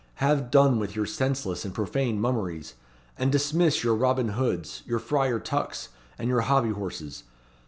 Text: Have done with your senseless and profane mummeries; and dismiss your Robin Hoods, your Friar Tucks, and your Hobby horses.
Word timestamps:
Have 0.15 0.49
done 0.49 0.79
with 0.79 0.95
your 0.95 1.05
senseless 1.05 1.63
and 1.63 1.75
profane 1.75 2.19
mummeries; 2.19 2.73
and 3.19 3.31
dismiss 3.31 3.83
your 3.83 3.93
Robin 3.93 4.29
Hoods, 4.29 4.81
your 4.87 4.97
Friar 4.97 5.39
Tucks, 5.39 5.89
and 6.17 6.27
your 6.27 6.41
Hobby 6.41 6.71
horses. 6.71 7.21